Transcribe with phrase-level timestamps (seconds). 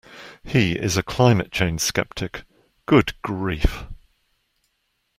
[0.43, 2.41] He is a climate change sceptic.
[2.87, 3.83] Good grief!